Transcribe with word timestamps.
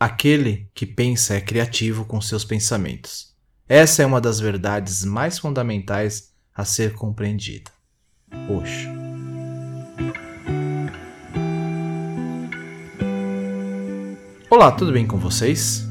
Aquele 0.00 0.66
que 0.72 0.86
pensa 0.86 1.34
é 1.34 1.42
criativo 1.42 2.06
com 2.06 2.22
seus 2.22 2.42
pensamentos. 2.42 3.34
Essa 3.68 4.02
é 4.02 4.06
uma 4.06 4.18
das 4.18 4.40
verdades 4.40 5.04
mais 5.04 5.38
fundamentais 5.38 6.32
a 6.54 6.64
ser 6.64 6.94
compreendida. 6.94 7.70
Oxo. 8.48 8.88
Olá, 14.48 14.72
tudo 14.72 14.90
bem 14.90 15.06
com 15.06 15.18
vocês? 15.18 15.86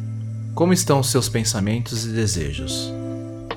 Como 0.56 0.74
estão 0.74 1.04
seus 1.04 1.30
pensamentos 1.30 2.04
e 2.04 2.10
desejos? 2.10 2.92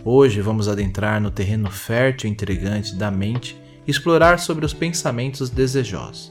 Hoje 0.04 0.42
vamos 0.42 0.68
adentrar 0.68 1.18
no 1.18 1.30
terreno 1.30 1.70
fértil 1.70 2.28
e 2.28 2.32
intrigante 2.34 2.94
da 2.94 3.10
mente 3.10 3.58
e 3.86 3.90
explorar 3.90 4.38
sobre 4.38 4.66
os 4.66 4.74
pensamentos 4.74 5.48
desejosos. 5.48 6.30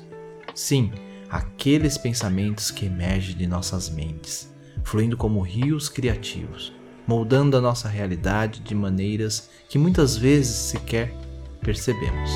Sim, 0.53 0.91
aqueles 1.31 1.97
pensamentos 1.97 2.69
que 2.69 2.85
emergem 2.85 3.37
de 3.37 3.47
nossas 3.47 3.89
mentes, 3.89 4.53
fluindo 4.83 5.15
como 5.15 5.39
rios 5.39 5.87
criativos, 5.87 6.73
moldando 7.07 7.55
a 7.55 7.61
nossa 7.61 7.87
realidade 7.87 8.59
de 8.59 8.75
maneiras 8.75 9.49
que 9.69 9.77
muitas 9.77 10.17
vezes 10.17 10.53
sequer 10.53 11.13
percebemos. 11.61 12.29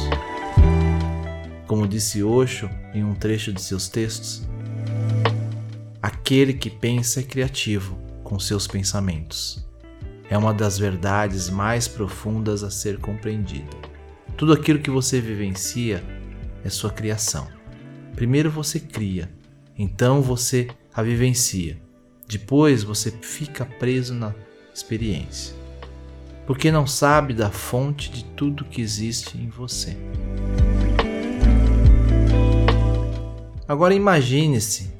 Como 1.67 1.85
disse 1.85 2.23
Osho 2.23 2.69
em 2.93 3.03
um 3.03 3.13
trecho 3.13 3.51
de 3.51 3.61
seus 3.61 3.89
textos, 3.89 4.47
aquele 6.01 6.53
que 6.53 6.69
pensa 6.69 7.19
é 7.19 7.23
criativo 7.23 7.99
com 8.23 8.39
seus 8.39 8.65
pensamentos. 8.65 9.67
É 10.29 10.37
uma 10.37 10.53
das 10.53 10.79
verdades 10.79 11.49
mais 11.49 11.85
profundas 11.85 12.63
a 12.63 12.71
ser 12.71 12.97
compreendida. 12.99 13.75
Tudo 14.37 14.53
aquilo 14.53 14.79
que 14.79 14.89
você 14.89 15.19
vivencia 15.19 16.01
é 16.63 16.69
sua 16.69 16.91
criação. 16.91 17.54
Primeiro 18.15 18.49
você 18.49 18.79
cria, 18.79 19.29
então 19.77 20.21
você 20.21 20.69
a 20.93 21.03
vivencia. 21.03 21.77
Depois 22.25 22.81
você 22.81 23.11
fica 23.11 23.65
preso 23.65 24.13
na 24.13 24.33
experiência. 24.73 25.53
Porque 26.47 26.71
não 26.71 26.87
sabe 26.87 27.33
da 27.33 27.51
fonte 27.51 28.09
de 28.09 28.23
tudo 28.23 28.63
que 28.63 28.81
existe 28.81 29.37
em 29.37 29.49
você. 29.49 29.97
Agora 33.67 33.93
imagine-se, 33.93 34.93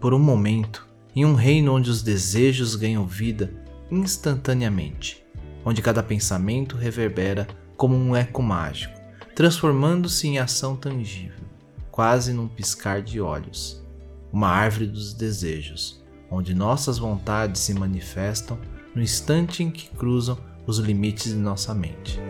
por 0.00 0.12
um 0.12 0.18
momento, 0.18 0.88
em 1.14 1.24
um 1.24 1.34
reino 1.34 1.72
onde 1.72 1.88
os 1.88 2.02
desejos 2.02 2.74
ganham 2.74 3.06
vida 3.06 3.54
instantaneamente, 3.92 5.24
onde 5.64 5.80
cada 5.80 6.02
pensamento 6.02 6.76
reverbera 6.76 7.46
como 7.76 7.94
um 7.94 8.16
eco 8.16 8.42
mágico, 8.42 8.98
transformando-se 9.36 10.26
em 10.26 10.38
ação 10.40 10.74
tangível 10.74 11.45
quase 11.96 12.34
num 12.34 12.46
piscar 12.46 13.00
de 13.00 13.22
olhos. 13.22 13.82
Uma 14.30 14.48
árvore 14.48 14.86
dos 14.86 15.14
desejos, 15.14 16.04
onde 16.30 16.54
nossas 16.54 16.98
vontades 16.98 17.62
se 17.62 17.72
manifestam 17.72 18.58
no 18.94 19.00
instante 19.00 19.62
em 19.62 19.70
que 19.70 19.88
cruzam 19.96 20.36
os 20.66 20.76
limites 20.76 21.32
de 21.32 21.38
nossa 21.38 21.72
mente. 21.72 22.20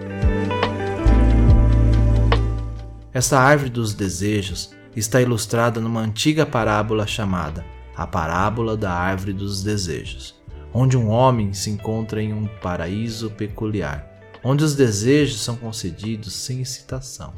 Essa 3.13 3.41
árvore 3.41 3.69
dos 3.69 3.93
desejos 3.93 4.71
está 4.95 5.21
ilustrada 5.21 5.81
numa 5.81 6.01
antiga 6.01 6.47
parábola 6.47 7.05
chamada 7.05 7.65
A 7.97 8.07
Parábola 8.07 8.77
da 8.77 8.93
Árvore 8.93 9.33
dos 9.33 9.65
Desejos, 9.65 10.41
onde 10.73 10.97
um 10.97 11.09
homem 11.09 11.53
se 11.53 11.71
encontra 11.71 12.23
em 12.23 12.33
um 12.33 12.47
paraíso 12.63 13.31
peculiar, 13.31 14.23
onde 14.45 14.63
os 14.63 14.77
desejos 14.77 15.41
são 15.41 15.57
concedidos 15.57 16.35
sem 16.35 16.61
excitação, 16.61 17.33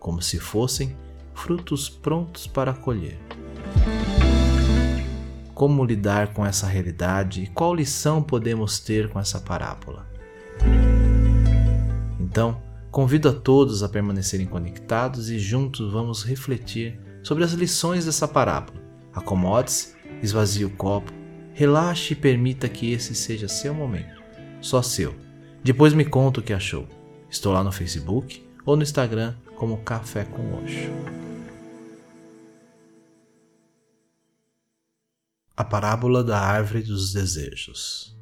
como 0.00 0.20
se 0.20 0.40
fossem 0.40 0.96
frutos 1.38 1.88
prontos 1.88 2.46
para 2.46 2.72
colher. 2.74 3.18
Como 5.54 5.84
lidar 5.84 6.32
com 6.34 6.44
essa 6.44 6.66
realidade 6.66 7.42
e 7.42 7.46
qual 7.46 7.74
lição 7.74 8.22
podemos 8.22 8.78
ter 8.80 9.08
com 9.08 9.18
essa 9.18 9.40
parábola? 9.40 10.06
Então, 12.20 12.60
convido 12.90 13.28
a 13.28 13.32
todos 13.32 13.82
a 13.82 13.88
permanecerem 13.88 14.46
conectados 14.46 15.30
e 15.30 15.38
juntos 15.38 15.92
vamos 15.92 16.22
refletir 16.22 17.00
sobre 17.22 17.44
as 17.44 17.52
lições 17.52 18.04
dessa 18.04 18.28
parábola. 18.28 18.80
Acomode-se, 19.14 19.94
esvazie 20.22 20.64
o 20.64 20.70
copo, 20.70 21.12
relaxe 21.54 22.12
e 22.12 22.16
permita 22.16 22.68
que 22.68 22.92
esse 22.92 23.14
seja 23.14 23.48
seu 23.48 23.72
momento, 23.72 24.22
só 24.60 24.82
seu. 24.82 25.14
Depois 25.62 25.92
me 25.92 26.04
conta 26.04 26.40
o 26.40 26.42
que 26.42 26.52
achou. 26.52 26.86
Estou 27.30 27.52
lá 27.52 27.64
no 27.64 27.72
Facebook 27.72 28.46
ou 28.64 28.76
no 28.76 28.82
Instagram 28.82 29.34
como 29.56 29.78
Café 29.78 30.24
com 30.24 30.54
Oxo. 30.54 31.27
A 35.58 35.64
parábola 35.64 36.22
da 36.22 36.38
árvore 36.38 36.84
dos 36.84 37.12
desejos. 37.12 38.16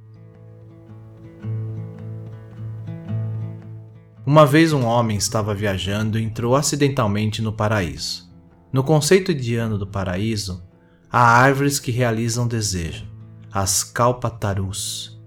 Uma 4.25 4.47
vez 4.47 4.73
um 4.73 4.87
homem 4.87 5.19
estava 5.19 5.55
viajando 5.55 6.19
e 6.19 6.23
entrou 6.23 6.57
acidentalmente 6.57 7.43
no 7.43 7.53
paraíso. 7.53 8.33
No 8.73 8.83
conceito 8.83 9.33
indiano 9.33 9.77
do 9.77 9.87
paraíso, 9.87 10.67
há 11.13 11.21
árvores 11.21 11.79
que 11.79 11.91
realizam 11.91 12.49
desejo, 12.49 13.07
as 13.53 13.85
kalpatarus. 13.85 15.21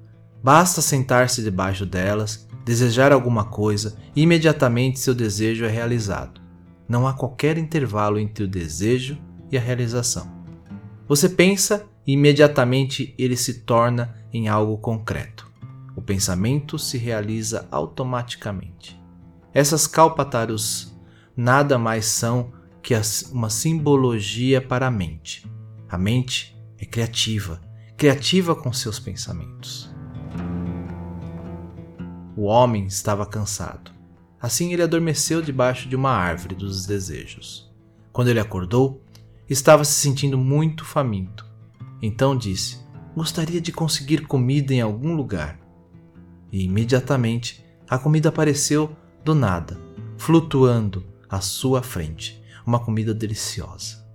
Basta 0.44 0.82
sentar-se 0.82 1.44
debaixo 1.44 1.86
delas, 1.86 2.48
desejar 2.66 3.12
alguma 3.12 3.46
coisa 3.46 3.96
e 4.16 4.24
imediatamente 4.24 5.00
seu 5.00 5.14
desejo 5.14 5.64
é 5.64 5.70
realizado. 5.70 6.42
Não 6.88 7.08
há 7.08 7.14
qualquer 7.14 7.60
intervalo 7.60 8.18
entre 8.18 8.46
o 8.46 8.48
desejo 8.48 9.16
e 9.52 9.60
a 9.60 9.62
realização. 9.62 10.40
Você 11.08 11.30
pensa 11.30 11.88
imediatamente 12.14 13.14
ele 13.18 13.36
se 13.36 13.62
torna 13.62 14.16
em 14.34 14.48
algo 14.48 14.78
concreto. 14.78 15.48
O 15.96 16.02
pensamento 16.02 16.80
se 16.80 16.98
realiza 16.98 17.68
automaticamente. 17.70 19.00
Essas 19.54 19.86
calpatarus 19.86 20.98
nada 21.36 21.78
mais 21.78 22.06
são 22.06 22.52
que 22.82 22.94
uma 23.32 23.50
simbologia 23.50 24.62
para 24.62 24.88
a 24.88 24.92
mente. 24.92 25.46
A 25.90 25.98
mente 25.98 26.58
é 26.78 26.86
criativa, 26.86 27.62
criativa 27.98 28.56
com 28.56 28.72
seus 28.72 29.00
pensamentos. 29.00 29.94
O 32.36 32.44
homem 32.44 32.86
estava 32.86 33.26
cansado. 33.26 33.92
Assim 34.42 34.72
ele 34.72 34.82
adormeceu 34.82 35.42
debaixo 35.42 35.90
de 35.90 35.96
uma 35.96 36.12
árvore 36.12 36.56
dos 36.56 36.86
desejos. 36.86 37.70
Quando 38.14 38.30
ele 38.30 38.40
acordou, 38.40 39.04
estava 39.50 39.84
se 39.84 40.00
sentindo 40.00 40.38
muito 40.38 40.86
faminto. 40.86 41.49
Então 42.02 42.36
disse: 42.36 42.80
Gostaria 43.16 43.60
de 43.60 43.72
conseguir 43.72 44.26
comida 44.26 44.74
em 44.74 44.82
algum 44.82 45.14
lugar. 45.14 45.60
E 46.52 46.64
imediatamente 46.64 47.64
a 47.88 47.98
comida 47.98 48.30
apareceu 48.30 48.96
do 49.26 49.36
nada, 49.36 49.78
flutuando 50.18 51.04
à 51.30 51.42
sua 51.42 51.82
frente, 51.82 52.42
uma 52.66 52.80
comida 52.80 53.14
deliciosa. 53.14 54.08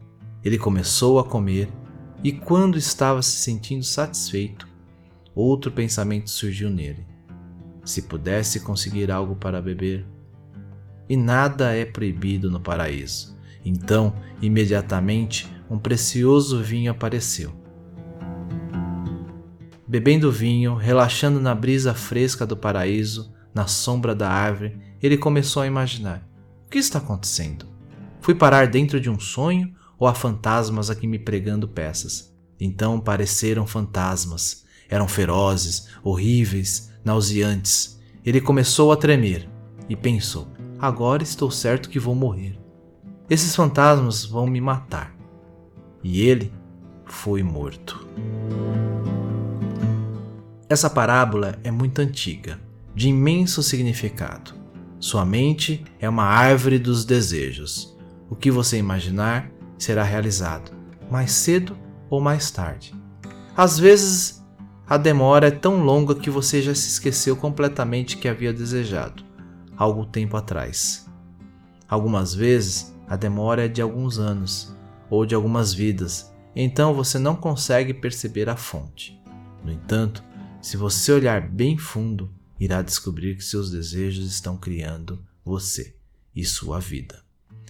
Ele 0.43 0.59
começou 0.59 1.19
a 1.19 1.25
comer 1.25 1.69
e, 2.23 2.33
quando 2.33 2.79
estava 2.79 3.21
se 3.21 3.37
sentindo 3.37 3.85
satisfeito, 3.85 4.67
outro 5.35 5.71
pensamento 5.71 6.31
surgiu 6.31 6.71
nele. 6.71 7.07
Se 7.85 8.03
pudesse 8.03 8.61
conseguir 8.61 9.11
algo 9.11 9.37
para 9.37 9.61
beber. 9.61 10.07
E 11.09 11.17
nada 11.17 11.75
é 11.75 11.85
proibido 11.85 12.51
no 12.51 12.61
paraíso. 12.61 13.37
Então, 13.63 14.15
imediatamente, 14.41 15.47
um 15.69 15.79
precioso 15.79 16.63
vinho 16.63 16.91
apareceu 16.91 17.64
Bebendo 19.95 20.29
vinho, 20.33 20.75
relaxando 20.75 21.39
na 21.39 21.55
brisa 21.55 21.95
fresca 21.95 22.45
do 22.45 22.57
paraíso, 22.57 23.33
na 23.55 23.69
sombra 23.69 24.13
da 24.13 24.29
árvore, 24.29 24.77
ele 25.01 25.17
começou 25.17 25.63
a 25.63 25.69
imaginar: 25.69 26.29
o 26.67 26.69
que 26.69 26.79
está 26.79 26.99
acontecendo? 26.99 27.65
Fui 28.21 28.35
parar 28.35 28.67
dentro 28.67 29.01
de 29.01 29.09
um 29.09 29.21
sonho 29.21 29.73
ou 29.97 30.09
há 30.09 30.13
fantasmas 30.13 30.91
aqui 30.91 31.07
me 31.07 31.17
pregando 31.17 31.69
peças? 31.69 32.37
Então 32.59 32.99
pareceram 32.99 33.69
fantasmas. 33.69 34.65
Eram 34.89 35.07
ferozes, 35.07 35.87
horríveis, 36.03 36.91
nauseantes. 37.05 37.97
Ele 38.25 38.41
começou 38.41 38.91
a 38.91 38.97
tremer 38.97 39.49
e 39.89 39.95
pensou: 39.95 40.49
agora 40.77 41.23
estou 41.23 41.53
certo 41.53 41.89
que 41.89 42.01
vou 42.01 42.17
morrer. 42.17 42.59
Esses 43.31 43.55
fantasmas 43.55 44.25
vão 44.25 44.49
me 44.49 44.61
matar. 44.61 45.15
E 46.03 46.21
ele 46.21 46.53
foi 47.07 47.45
morto. 47.45 48.09
Essa 50.75 50.91
parábola 50.91 51.57
é 51.63 51.71
muito 51.71 52.01
antiga, 52.01 52.59
de 52.97 53.09
imenso 53.09 53.63
significado. 53.63 54.55
Sua 54.99 55.25
mente 55.25 55.85
é 56.01 56.09
uma 56.09 56.25
árvore 56.25 56.81
dos 56.81 57.05
desejos. 57.05 57.97
O 58.29 58.35
que 58.35 58.51
você 58.51 58.77
imaginar 58.77 59.49
será 59.79 60.03
realizado, 60.03 60.73
mais 61.09 61.31
cedo 61.31 61.79
ou 62.11 62.21
mais 62.21 62.51
tarde. 62.51 62.93
Às 63.57 63.79
vezes, 63.79 64.45
a 64.85 64.97
demora 64.97 65.47
é 65.47 65.51
tão 65.53 65.85
longa 65.85 66.17
que 66.17 66.29
você 66.29 66.61
já 66.61 66.75
se 66.75 66.89
esqueceu 66.89 67.37
completamente 67.37 68.17
que 68.17 68.27
havia 68.27 68.53
desejado, 68.53 69.23
algum 69.77 70.05
tempo 70.05 70.37
atrás. 70.37 71.09
Algumas 71.89 72.35
vezes, 72.35 72.93
a 73.07 73.15
demora 73.15 73.67
é 73.67 73.69
de 73.69 73.81
alguns 73.81 74.19
anos 74.19 74.77
ou 75.09 75.25
de 75.25 75.37
algumas 75.37 75.73
vidas, 75.73 76.35
então 76.57 76.93
você 76.93 77.17
não 77.17 77.37
consegue 77.37 77.95
perceber 77.95 78.49
a 78.49 78.57
fonte. 78.57 79.23
No 79.63 79.71
entanto, 79.71 80.34
se 80.65 80.79
você 80.79 81.13
olhar 81.13 81.47
bem 81.47 81.77
fundo, 81.77 82.33
irá 82.59 82.81
descobrir 82.81 83.37
que 83.37 83.45
seus 83.45 83.71
desejos 83.71 84.25
estão 84.25 84.57
criando 84.57 85.23
você 85.45 85.95
e 86.35 86.43
sua 86.43 86.81
vida. 86.81 87.23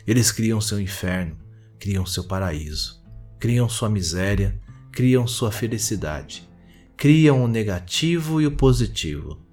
Eles 0.06 0.30
criam 0.30 0.60
seu 0.60 0.80
inferno, 0.80 1.36
criam 1.76 2.06
seu 2.06 2.22
paraíso, 2.22 3.02
criam 3.40 3.68
sua 3.68 3.90
miséria, 3.90 4.60
criam 4.92 5.26
sua 5.26 5.50
felicidade, 5.50 6.48
criam 6.96 7.42
o 7.42 7.48
negativo 7.48 8.40
e 8.40 8.46
o 8.46 8.56
positivo. 8.56 9.44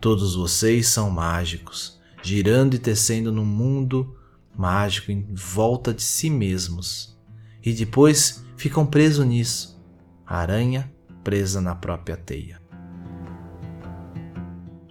Todos 0.00 0.34
vocês 0.34 0.88
são 0.88 1.08
mágicos, 1.08 2.00
girando 2.20 2.74
e 2.74 2.80
tecendo 2.80 3.30
num 3.30 3.46
mundo 3.46 4.18
mágico 4.56 5.12
em 5.12 5.24
volta 5.32 5.94
de 5.94 6.02
si 6.02 6.28
mesmos. 6.28 7.16
E 7.64 7.72
depois 7.72 8.44
ficam 8.56 8.84
presos 8.84 9.24
nisso, 9.24 9.80
a 10.26 10.38
aranha 10.38 10.92
presa 11.22 11.60
na 11.60 11.76
própria 11.76 12.16
teia. 12.16 12.67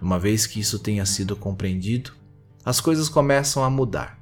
Uma 0.08 0.18
vez 0.18 0.46
que 0.46 0.58
isso 0.58 0.78
tenha 0.78 1.04
sido 1.04 1.36
compreendido, 1.36 2.12
as 2.64 2.80
coisas 2.80 3.10
começam 3.10 3.62
a 3.62 3.68
mudar. 3.68 4.18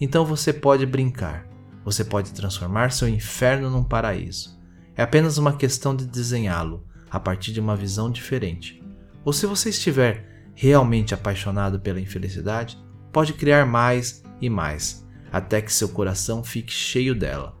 Então 0.00 0.24
você 0.24 0.52
pode 0.52 0.86
brincar, 0.86 1.48
você 1.84 2.04
pode 2.04 2.30
transformar 2.30 2.92
seu 2.92 3.08
inferno 3.08 3.68
num 3.68 3.82
paraíso. 3.82 4.56
É 4.94 5.02
apenas 5.02 5.36
uma 5.36 5.56
questão 5.56 5.96
de 5.96 6.06
desenhá-lo 6.06 6.86
a 7.10 7.18
partir 7.18 7.52
de 7.52 7.58
uma 7.58 7.74
visão 7.74 8.08
diferente. 8.08 8.80
Ou 9.24 9.32
se 9.32 9.46
você 9.46 9.70
estiver 9.70 10.52
realmente 10.54 11.12
apaixonado 11.12 11.80
pela 11.80 12.00
infelicidade, 12.00 12.78
pode 13.12 13.32
criar 13.32 13.66
mais 13.66 14.22
e 14.40 14.48
mais, 14.48 15.04
até 15.32 15.60
que 15.60 15.72
seu 15.72 15.88
coração 15.88 16.44
fique 16.44 16.72
cheio 16.72 17.16
dela. 17.16 17.60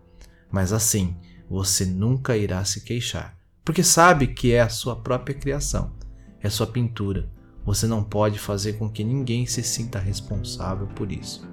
Mas 0.52 0.72
assim, 0.72 1.16
você 1.50 1.84
nunca 1.84 2.36
irá 2.36 2.64
se 2.64 2.84
queixar, 2.84 3.36
porque 3.64 3.82
sabe 3.82 4.28
que 4.28 4.52
é 4.52 4.60
a 4.60 4.68
sua 4.68 4.94
própria 4.94 5.34
criação, 5.34 5.96
é 6.40 6.48
sua 6.48 6.68
pintura. 6.68 7.34
Você 7.66 7.86
não 7.86 8.02
pode 8.02 8.38
fazer 8.38 8.74
com 8.74 8.88
que 8.88 9.04
ninguém 9.04 9.44
se 9.44 9.62
sinta 9.62 9.98
responsável 9.98 10.86
por 10.86 11.12
isso. 11.12 11.46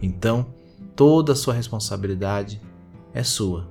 Então, 0.00 0.54
toda 0.94 1.32
a 1.32 1.36
sua 1.36 1.52
responsabilidade 1.52 2.62
é 3.12 3.22
sua. 3.22 3.68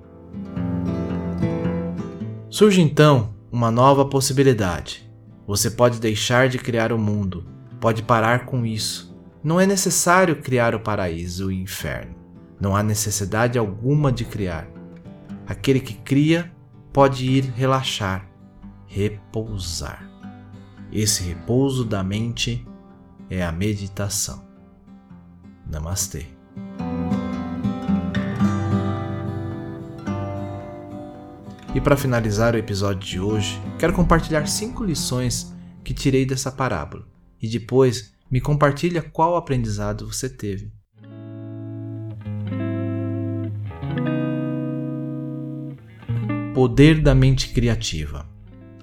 Surge 2.50 2.81
então 2.81 3.33
uma 3.51 3.71
nova 3.71 4.06
possibilidade. 4.06 5.09
Você 5.47 5.71
pode 5.71 6.00
deixar 6.00 6.50
de 6.50 6.59
criar 6.59 6.92
o 6.92 7.00
mundo, 7.00 7.45
pode 7.80 8.03
parar 8.03 8.45
com 8.45 8.63
isso 8.63 9.15
não 9.45 9.62
é 9.62 9.68
necessário 9.68 10.38
criar 10.38 10.74
o 10.74 10.80
paraíso 10.80 11.51
e 11.51 11.57
o 11.57 11.62
inferno. 11.62 12.15
Não 12.59 12.75
há 12.75 12.81
necessidade 12.81 13.59
alguma 13.59 14.12
de 14.12 14.25
criar. 14.25 14.68
Aquele 15.45 15.80
que 15.80 15.94
cria 15.94 16.51
pode 16.91 17.30
ir 17.30 17.44
relaxar, 17.56 18.27
repousar. 18.88 20.09
Esse 20.97 21.24
repouso 21.24 21.83
da 21.83 22.01
mente 22.01 22.65
é 23.30 23.44
a 23.44 23.51
meditação. 23.51 24.47
Namastê. 25.69 26.25
E 31.75 31.81
para 31.81 31.97
finalizar 31.97 32.56
o 32.56 32.57
episódio 32.57 33.01
de 33.06 33.19
hoje, 33.19 33.62
quero 33.77 33.92
compartilhar 33.92 34.47
cinco 34.47 34.86
lições 34.86 35.53
que 35.83 35.94
tirei 35.94 36.25
dessa 36.25 36.50
parábola 36.50 37.06
e 37.41 37.50
depois 37.50 38.13
me 38.31 38.39
compartilha 38.39 39.01
qual 39.01 39.36
aprendizado 39.36 40.07
você 40.07 40.30
teve. 40.30 40.71
Poder 46.53 47.01
da 47.01 47.13
mente 47.13 47.50
criativa. 47.50 48.33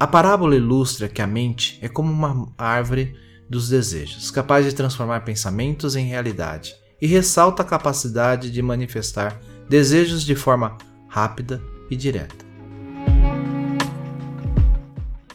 A 0.03 0.07
parábola 0.09 0.57
ilustra 0.57 1.09
que 1.09 1.23
a 1.23 1.29
mente 1.29 1.79
é 1.81 1.89
como 1.89 2.11
uma 2.11 2.53
árvore 2.59 3.15
dos 3.49 3.69
desejos, 3.69 4.33
capaz 4.33 4.67
de 4.67 4.75
transformar 4.75 5.21
pensamentos 5.21 5.95
em 5.95 6.09
realidade, 6.09 6.75
e 7.01 7.07
ressalta 7.07 7.63
a 7.63 7.65
capacidade 7.65 8.51
de 8.51 8.61
manifestar 8.61 9.41
desejos 9.69 10.25
de 10.25 10.35
forma 10.35 10.77
rápida 11.07 11.63
e 11.89 11.95
direta. 11.95 12.45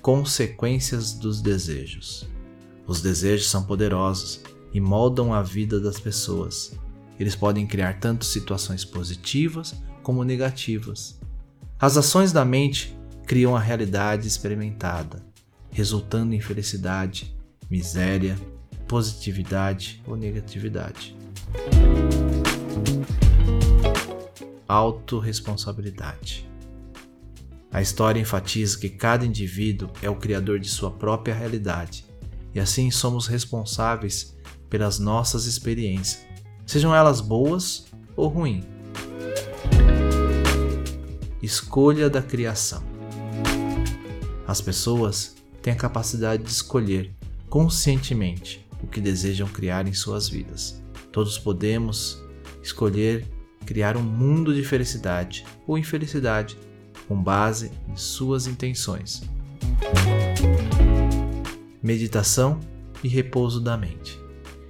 Consequências 0.02 1.14
dos 1.14 1.42
desejos. 1.42 2.28
Os 2.86 3.02
desejos 3.02 3.50
são 3.50 3.64
poderosos 3.64 4.42
e 4.74 4.82
moldam 4.82 5.34
a 5.34 5.42
vida 5.42 5.80
das 5.80 5.98
pessoas. 5.98 6.78
Eles 7.18 7.38
podem 7.38 7.66
criar 7.66 8.02
tanto 8.02 8.26
situações 8.26 8.84
positivas 8.84 9.74
como 10.04 10.26
negativas. 10.26 11.18
As 11.80 11.96
ações 11.96 12.34
da 12.34 12.44
mente 12.44 12.97
criam 13.28 13.54
a 13.58 13.60
realidade 13.60 14.26
experimentada, 14.26 15.22
resultando 15.70 16.34
em 16.34 16.40
felicidade, 16.40 17.38
miséria, 17.70 18.40
positividade 18.88 20.02
ou 20.08 20.16
negatividade. 20.16 21.14
Autoresponsabilidade. 24.66 26.50
A 27.70 27.82
história 27.82 28.22
enfatiza 28.22 28.80
que 28.80 28.88
cada 28.88 29.26
indivíduo 29.26 29.90
é 30.02 30.10
o 30.10 30.16
criador 30.16 30.58
de 30.58 30.70
sua 30.70 30.90
própria 30.90 31.36
realidade 31.36 32.06
e 32.56 32.62
assim 32.62 32.90
somos 32.90 33.28
responsáveis 33.28 34.38
pelas 34.70 35.00
nossas 35.00 35.46
experiências, 35.46 36.26
sejam 36.66 36.96
elas 36.96 37.20
boas 37.20 37.88
ou 38.16 38.30
ruins. 38.30 38.64
Escolha 41.42 42.10
da 42.10 42.22
criação. 42.22 42.97
As 44.48 44.62
pessoas 44.62 45.36
têm 45.62 45.74
a 45.74 45.76
capacidade 45.76 46.42
de 46.42 46.50
escolher 46.50 47.12
conscientemente 47.50 48.66
o 48.82 48.88
que 48.88 49.02
desejam 49.02 49.48
criar 49.48 49.88
em 49.88 49.94
suas 49.94 50.30
vidas. 50.30 50.82
Todos 51.12 51.38
podemos 51.38 52.24
escolher 52.64 53.28
criar 53.66 53.98
um 53.98 54.04
mundo 54.04 54.54
de 54.54 54.64
felicidade 54.64 55.46
ou 55.68 55.78
infelicidade 55.78 56.58
com 57.08 57.22
base 57.22 57.72
em 57.88 57.96
suas 57.96 58.48
intenções 58.48 59.22
meditação 61.82 62.60
e 63.04 63.08
repouso 63.08 63.62
da 63.62 63.78
mente. 63.78 64.20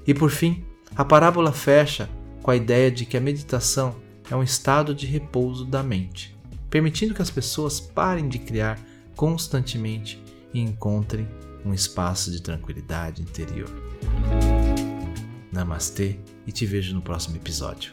E 0.05 0.13
por 0.13 0.29
fim, 0.29 0.63
a 0.95 1.03
parábola 1.03 1.51
fecha 1.51 2.09
com 2.41 2.51
a 2.51 2.55
ideia 2.55 2.91
de 2.91 3.05
que 3.05 3.17
a 3.17 3.21
meditação 3.21 3.95
é 4.29 4.35
um 4.35 4.43
estado 4.43 4.93
de 4.93 5.07
repouso 5.07 5.65
da 5.65 5.81
mente, 5.81 6.37
permitindo 6.69 7.13
que 7.13 7.21
as 7.21 7.31
pessoas 7.31 7.79
parem 7.79 8.29
de 8.29 8.37
criar 8.37 8.79
constantemente 9.17 10.23
e 10.53 10.61
encontrem 10.61 11.27
um 11.65 11.73
espaço 11.73 12.31
de 12.31 12.41
tranquilidade 12.41 13.21
interior. 13.21 13.69
Namastê 15.51 16.19
e 16.45 16.51
te 16.51 16.65
vejo 16.65 16.93
no 16.93 17.01
próximo 17.01 17.35
episódio. 17.35 17.91